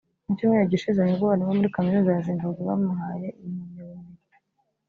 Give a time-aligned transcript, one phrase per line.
[0.25, 4.19] Mu cyumweru gishize nibwo abarimu bo muri Kaminuza ya Zimbabwe bamuhaye iyi mpamyabumenyi